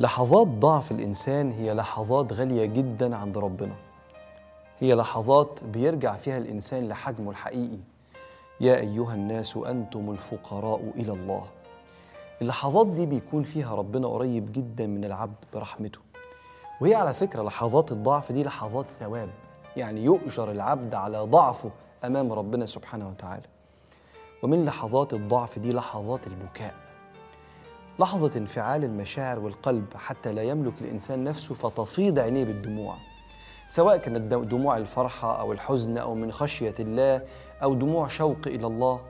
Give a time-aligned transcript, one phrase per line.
[0.00, 3.74] لحظات ضعف الإنسان هي لحظات غالية جدا عند ربنا.
[4.78, 7.78] هي لحظات بيرجع فيها الإنسان لحجمه الحقيقي.
[8.60, 11.44] يا أيها الناس أنتم الفقراء إلى الله.
[12.42, 15.98] اللحظات دي بيكون فيها ربنا قريب جدا من العبد برحمته.
[16.80, 19.30] وهي على فكرة لحظات الضعف دي لحظات ثواب.
[19.76, 21.70] يعني يؤجر العبد على ضعفه
[22.04, 23.46] أمام ربنا سبحانه وتعالى.
[24.42, 26.87] ومن لحظات الضعف دي لحظات البكاء.
[27.98, 32.94] لحظة انفعال المشاعر والقلب حتى لا يملك الإنسان نفسه فتفيض عينيه بالدموع.
[33.68, 37.22] سواء كانت دموع الفرحة أو الحزن أو من خشية الله
[37.62, 39.00] أو دموع شوق إلى الله.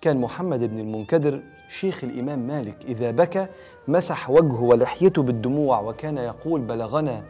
[0.00, 3.46] كان محمد بن المنكدر شيخ الإمام مالك إذا بكى
[3.88, 7.22] مسح وجهه ولحيته بالدموع وكان يقول بلغنا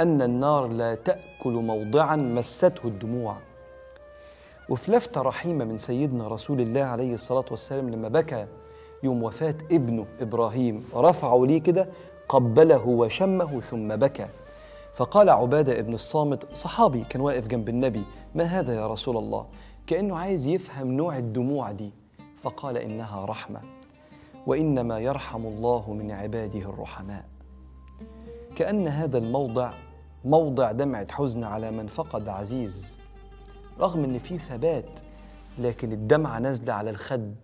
[0.00, 3.36] أن النار لا تأكل موضعا مسته الدموع.
[4.68, 8.46] وفي لفتة رحيمة من سيدنا رسول الله عليه الصلاة والسلام لما بكى
[9.02, 11.88] يوم وفاة ابنه إبراهيم رفعه ليه كده
[12.28, 14.26] قبله وشمه ثم بكى.
[14.94, 18.02] فقال عبادة ابن الصامت صحابي كان واقف جنب النبي
[18.34, 19.46] ما هذا يا رسول الله؟
[19.86, 21.92] كأنه عايز يفهم نوع الدموع دي.
[22.36, 23.60] فقال إنها رحمة.
[24.46, 27.24] وإنما يرحم الله من عباده الرحماء.
[28.56, 29.72] كأن هذا الموضع
[30.24, 32.98] موضع دمعة حزن على من فقد عزيز.
[33.80, 35.00] رغم إن في ثبات
[35.58, 37.34] لكن الدمعة نازلة على الخد.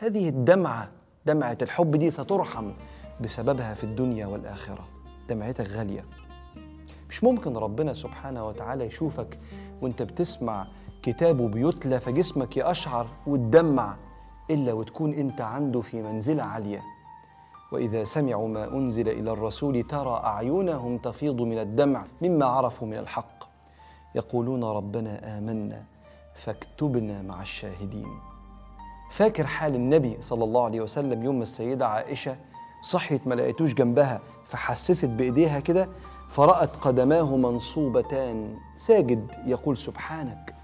[0.00, 0.88] هذه الدمعة
[1.26, 2.72] دمعة الحب دي سترحم
[3.20, 4.84] بسببها في الدنيا والآخرة.
[5.28, 6.04] دمعتك غالية.
[7.10, 9.38] مش ممكن ربنا سبحانه وتعالى يشوفك
[9.82, 10.66] وانت بتسمع
[11.02, 13.96] كتابه بيتلى فجسمك يقشعر وتدمع
[14.50, 16.82] إلا وتكون أنت عنده في منزلة عالية.
[17.72, 23.44] وإذا سمعوا ما أنزل إلى الرسول ترى أعينهم تفيض من الدمع مما عرفوا من الحق.
[24.14, 25.84] يقولون ربنا آمنا
[26.34, 28.37] فاكتبنا مع الشاهدين.
[29.10, 32.36] فاكر حال النبي صلى الله عليه وسلم يوم السيدة عائشة؟
[32.82, 35.88] صحيت ما لقيتوش جنبها فحسست بإيديها كده
[36.28, 38.56] فرأت قدماه منصوبتان.
[38.76, 40.54] ساجد يقول سبحانك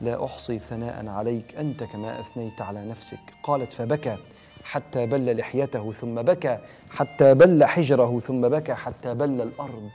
[0.00, 3.20] لا أحصي ثناء عليك أنت كما أثنيت على نفسك.
[3.42, 4.16] قالت فبكى
[4.64, 6.58] حتى بل لحيته ثم بكى
[6.90, 9.90] حتى بل حجره ثم بكى حتى بل الأرض.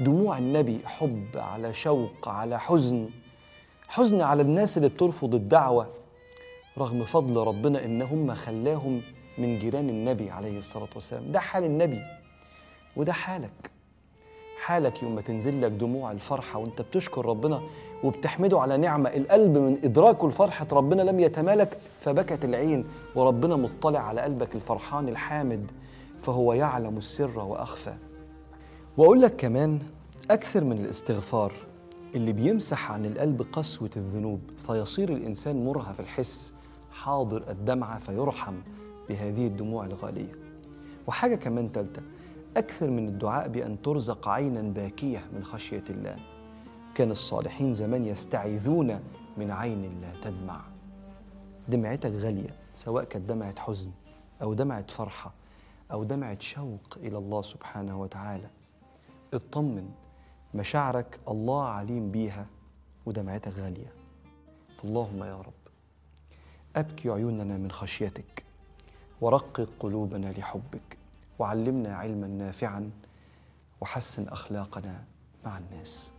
[0.00, 3.08] دموع النبي حب على شوق على حزن
[3.88, 5.86] حزن على الناس اللي بترفض الدعوة.
[6.78, 9.00] رغم فضل ربنا إن هم خلاهم
[9.38, 11.32] من جيران النبي عليه الصلاة والسلام.
[11.32, 12.00] ده حال النبي
[12.96, 13.70] وده حالك.
[14.62, 17.60] حالك يوم ما تنزل لك دموع الفرحة وأنت بتشكر ربنا
[18.04, 24.20] وبتحمده على نعمة القلب من إدراكه لفرحة ربنا لم يتمالك فبكت العين وربنا مطلع على
[24.20, 25.70] قلبك الفرحان الحامد
[26.20, 27.94] فهو يعلم السر وأخفى.
[28.96, 29.78] وأقول لك كمان
[30.30, 31.52] أكثر من الاستغفار
[32.14, 36.52] اللي بيمسح عن القلب قسوة الذنوب فيصير الإنسان مرهف الحس
[36.90, 38.54] حاضر الدمعة فيرحم
[39.08, 40.32] بهذه الدموع الغالية.
[41.06, 42.02] وحاجة كمان ثالثه
[42.56, 46.16] أكثر من الدعاء بأن ترزق عينا باكية من خشية الله.
[46.94, 49.00] كان الصالحين زمان يستعيذون
[49.36, 50.60] من عين لا تدمع.
[51.68, 53.90] دمعتك غالية سواء كانت دمعة حزن
[54.42, 55.32] أو دمعة فرحة
[55.92, 58.50] أو دمعة شوق إلى الله سبحانه وتعالى.
[59.34, 59.88] اطمن
[60.54, 62.46] مشاعرك الله عليم بيها
[63.06, 63.92] ودمعتك غالية.
[64.76, 65.59] فاللهم يا رب.
[66.76, 68.44] أبكي عيوننا من خشيتك.
[69.20, 70.98] ورقق قلوبنا لحبك.
[71.38, 72.90] وعلمنا علما نافعا.
[73.80, 75.04] وحسن أخلاقنا
[75.44, 76.12] مع الناس.